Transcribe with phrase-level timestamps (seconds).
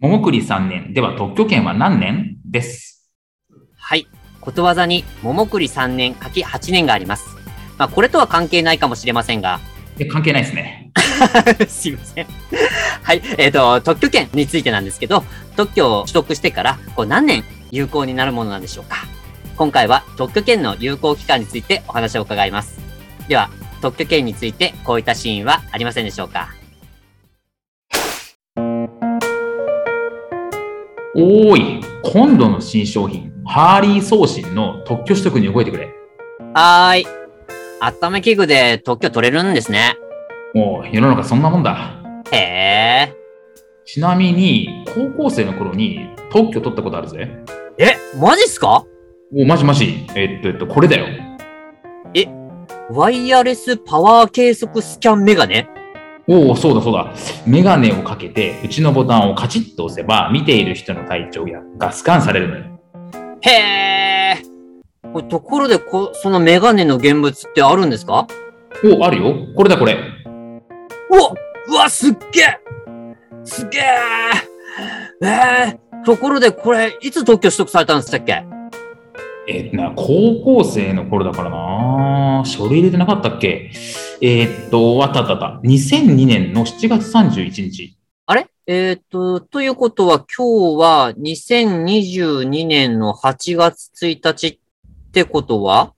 [0.00, 0.94] 桃栗3年。
[0.94, 2.36] では特許権は何年？
[2.44, 3.10] です。
[3.76, 4.06] はい。
[4.40, 7.36] ことわざに桃栗3年かき8年があります。
[7.78, 9.58] まあこれとは関係ないかもしれませんが。
[9.98, 10.92] え関係ないですね。
[11.66, 12.26] すいません。
[13.02, 13.22] はい。
[13.38, 15.24] えっ、と、特許権についてなんですけど、
[15.56, 18.98] 特許を取得してから、こう何年有効になるものなんでしょうか。
[19.56, 22.78] 今回は特許権の有効期間についてお話を伺います。
[23.26, 26.57] では、特許権についてこういったシーンはありませんでしょうか
[31.20, 31.84] おーい。
[32.12, 35.88] 今度の新商品ハーリー送信の特許取得に動いてくれ。
[36.54, 37.06] はーい。
[37.80, 39.96] 温め器具で特許取れるんですね。
[40.54, 42.00] もう世の中そんなもんだ。
[42.30, 43.14] へえ。
[43.84, 47.28] ちなみに高校生の頃に特許取ったことあるぜ。
[47.78, 48.84] え、マジっすか？
[49.34, 50.06] おマジマジ。
[50.14, 51.06] えっとえっとこれだよ。
[52.90, 55.68] ワイヤレスパワー計測スキャンメガネ？
[56.30, 57.12] おおそうだそうだ。
[57.46, 62.64] メガネをかけてうちのボタンをカチッと押せば見ている人の体調やがスキャンされるのよ。
[63.40, 64.36] へえ。
[65.10, 68.26] これところでこ、そのメガネの現物ってあるんですか？
[68.84, 69.34] おあるよ。
[69.56, 69.94] これだこれ。
[69.94, 69.96] う
[71.16, 71.32] わ
[71.68, 72.60] うわ、すっげえ。
[73.44, 73.82] すっげえ。
[75.22, 78.44] えー、ところでこれ、いつ特許取得されたんでしたっけ？
[79.50, 82.42] えっとな高校生の頃だからな。
[82.44, 83.72] 書類入れてなかったっけ？
[84.20, 85.66] えーっとあったあったあった。
[85.66, 87.96] 2002年の7月31日。
[88.26, 88.46] あれ？
[88.66, 94.58] えっ、と、ということは今日は2022年の8月1日っ
[95.12, 95.94] てことは？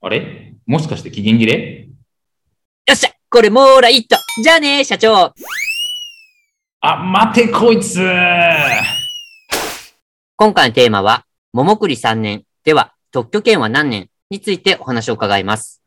[0.00, 0.54] あれ？
[0.66, 1.88] もしかして期限切れ？
[2.86, 3.10] よっしゃ！
[3.30, 4.16] これもーらいっと。
[4.42, 5.32] じゃあね社長。
[6.80, 8.00] あ、待てこいつ。
[10.34, 15.82] 今回のテーマは、桃栗3年では特許権は何年についてお話を伺います。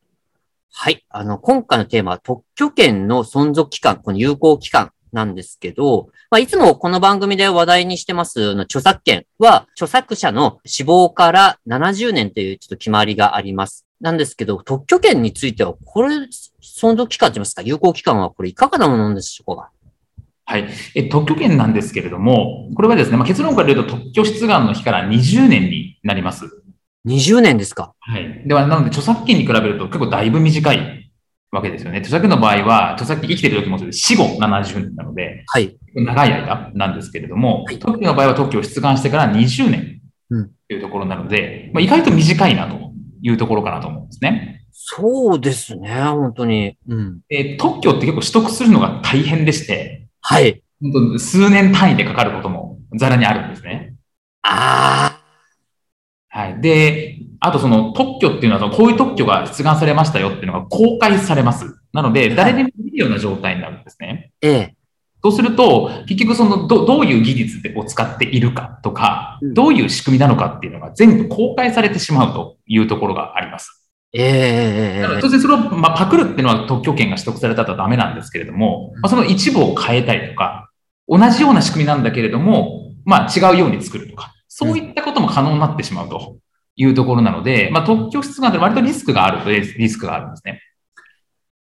[0.74, 1.06] はい。
[1.10, 13.86] あの、今回のテーマは特許権の存続期間、この有効期間なんですけど、まあ、いつもこの番組で話題にしてますの著作権は、著作者の死亡から70年というちょっと決まりがあります。
[14.02, 16.18] なんですけど、特許権については、これ、
[16.62, 19.72] 存続期間と言いますか、有効期間はこれいかがなものなんでしょうか？
[20.44, 20.68] はい。
[20.94, 26.62] え、特許権なんですけれども、これはですね、まあ、結論から言うと特許出願の日から20年になります。
[27.06, 28.44] ?20 年ですかはい。
[28.48, 31.12] では、なので著作権に比べると結構だいぶ短い
[31.52, 32.00] わけですよね。
[32.00, 35.78] 著作権の場合は、著作権生きてる時もそうです死後70年なので、はい。
[35.96, 42.92] 長い間なんですけれども、はい特許の場合は特許を出願してから20年うんというところなので、まあ、意外と短いなと
[43.22, 44.66] いうところかなと思うんですね。
[44.72, 46.78] そうですね、本当に。
[46.88, 47.20] うん。
[47.30, 50.62] えー特許って結構取得するのが大変でして、はい。
[50.82, 53.96] 本当数年単位でかかることもざらにあるんですね。
[54.42, 55.15] あはい。
[56.62, 61.80] で、あとその特許っていうのはその、こういう特許が出願されましたよっていうのが公開されます。
[61.94, 64.32] なので、誰でも見るような状態になるんですね。
[64.42, 64.76] ー、ええ。
[65.24, 73.92] そうすると、結局そのど、どういう技術を使っているかとかうん、どういう仕組みなのかっていうのが全部公開されてしまうというところがあります。
[74.14, 80.70] ええええなのでえ当然それを、まあ、パクるっていうのは特許権が取得されたとダメなんですけれども、まあ、その一部を変えたりとか、
[81.08, 86.38] 同じような仕組みなんだけれども、まあ違うように作るとか、そういったことも可能になってしまうと
[86.76, 90.62] いうところなので、まあ特許出願って割とリスクがあるとリスクがあるんですね。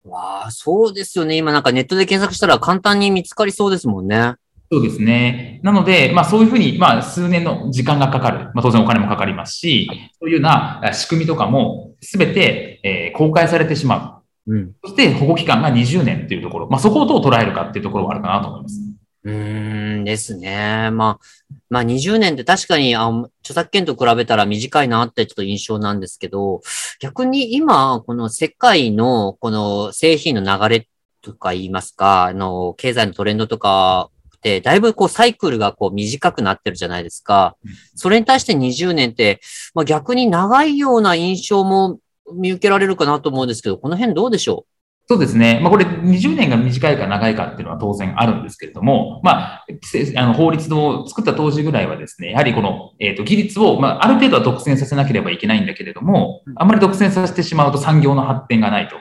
[0.06, 1.36] えわあ、そうですよね。
[1.36, 4.34] 今なんかネットで検索したら簡単に見つかりそうですもんね。
[4.70, 5.60] そうですね。
[5.62, 8.50] なので、まあそういうふうに、まあ数年の時間がかかる。
[8.54, 9.88] まあ当然お金もかかりますし、
[10.18, 14.54] そういうようなあ仕組みとかもすべて、えー公開されてしまう。
[14.54, 14.72] うん。
[14.82, 18.80] そして保護期間が20年っていうところ、まあそこをどう捉えるかっていうところはあるかなと思います。
[19.24, 20.90] うーんですね。
[20.90, 21.26] まあ、
[21.74, 23.08] まあ20年って確かにあ
[23.42, 26.60] 著作権と比べたら短いなってちょっと印象なんですけど、
[27.00, 30.88] 逆に今、この世界のこの製品の流れ
[31.20, 37.72] とか言いますか、あの、経済のトレンドとかって、だいぶこうサイクルがこう短くなってるじゃないですかうん。
[37.96, 39.40] それに対して20年って、
[39.74, 41.98] まあ逆に長いような印象も
[42.32, 44.64] 見受けられるかなと思うんですけど、この辺どうでしょ
[45.06, 45.60] そうですね。
[45.60, 58.96] まあ、これ20年が短いか長いかっていうのは当然あるんですけれども、まあ、せあの法律を作った当時ぐらいはですね、やはりこの、えっ、と、技術を、まあ、ある程度は独占させなければいけないんだけれども、あんまり独占させてしまうと産業の発展がないと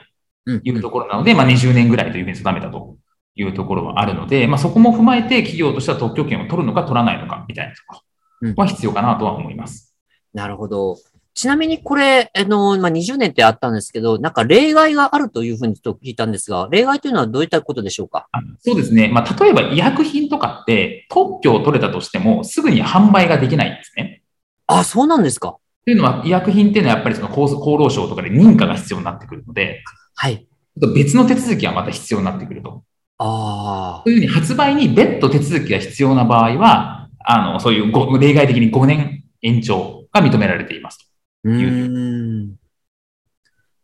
[0.45, 2.97] うんいうところなので、まあ、20年ぐらいというふうに定めたと
[3.35, 8.01] いうところはあるので、まあ、そこも踏まえて企業としては特許権を取るのか取らないのかみたいなとこ
[8.41, 9.95] ろは必要かなとは思います。
[10.33, 10.97] なるほど。
[11.35, 18.27] ちなみにこれ、あの、まあ、20年ってあったんですけど、なんか例外があるというふうにと聞いたんですが、例外というのはどういったことでしょうか？
[18.31, 19.09] あそうですね。
[19.09, 24.21] まあ、例えば医薬品とかって特許を取れたとしてもすぐに販売ができないんですね。
[24.68, 25.57] あ、そうなんですか。
[25.85, 29.83] というのは医薬品っていうのはやっぱりその厚厚労省とかで認可が必要になってくるので、
[30.15, 30.47] はい。
[30.95, 32.83] 別の手続きがまた必要になってくると。
[33.18, 41.02] あというふうに発売に別途手続きが必要な場合は、あの、そういうご例外的に5年延長が認められています。
[41.43, 42.55] うーん。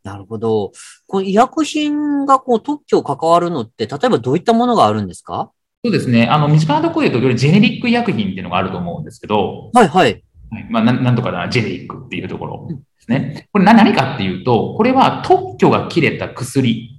[0.03, 0.71] なるほど。
[1.07, 5.51] この医薬品がこう特許関わるのって、例えばどういったものがあるんですか？
[5.83, 6.27] そうですね。
[6.27, 10.23] あの、身近なところで言うと、よりジェネリック医薬品っていうのがあると思うんですけど、はいはい。
[10.51, 13.47] はい、まあ、なんなんとかな、ジェネリックっていうところですね。
[13.51, 16.89] これな何かっていうと、これは特許が切れた薬、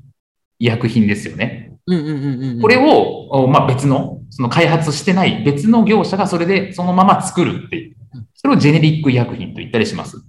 [0.59, 1.73] 医薬品ですよね。
[1.87, 2.61] うんうんうんうん。
[2.61, 7.97] これを、おまあ、別の、その開発してない別の業者がそれでそのまま作るっていう。
[8.35, 10.25] それをジェネリック医薬品と言ったりします。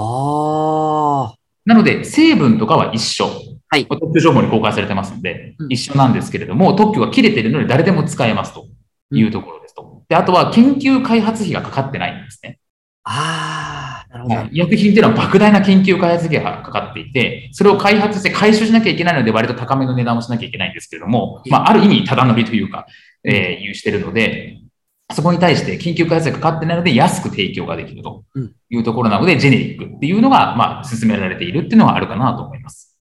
[0.00, 1.34] ああ。
[1.64, 3.26] なので、成分とかは一緒。
[3.70, 8.66] はい特許情報に公開されてますのでう、ん一緒なんですけれども、特許が切れているので誰でも使えますと
[9.12, 10.04] いうところですと。
[10.08, 12.58] で、あとは研究開発費がかかってないんですね。
[13.04, 14.08] ああ。
[14.10, 14.34] なるほど。
[14.36, 22.86] はい医薬品っていうのは莫大な研究開発費がかかっていて、それを開発して回収しなきゃいけないので、割と高めの値段をしなきゃいけないんですけれども、まあ、ある意味、ただ乗りというか、
[23.24, 24.58] えー、有してるので、
[25.14, 28.24] そこに対して研究開発がかかってないので、安く提供ができると
[28.68, 32.98] いうところなので、ジェネリックっていうのが、まあ、進められているっていうのはあるかなと思います。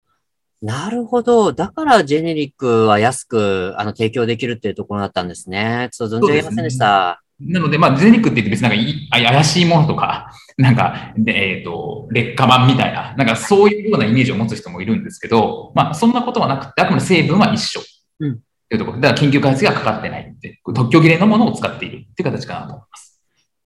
[0.61, 1.51] なるほど。
[1.53, 5.89] だからジェネリックは安くあの提供できるっていうところだったんですね。
[5.91, 7.21] ちょっと存じ上げませんでした。
[7.39, 17.81] なので、まあ、ジェネリックって言って別になんか怪しいものとか、 なんか、でえっ、と、劣化版みたいな、なんかそういうようなイメージを持つ人もいるんですけど、まあ、そんなことはなくて、あくまで成分は一緒。
[18.21, 18.99] うんっていうところ。
[18.99, 23.21] だから研究開発がかかってないって、特許切れのものを使っているっていう形かなと思います。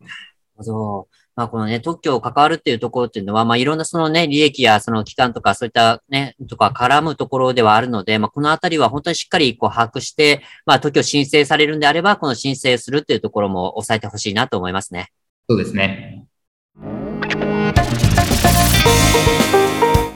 [0.01, 0.13] なる
[0.57, 1.09] ほど。
[1.37, 15.13] まあ、このね、特許を関わるっていうところっていうのは、まあ、いろんなそのね、利益やその期間とか、そういったね、とか絡むところではあるので、まあ、このあたりは本当にしっかりこう把握して、まあ、特許申請されるんであれば、この申請するっていうところも抑えてほしいなと思いますね。
[15.49, 16.27] そうですね。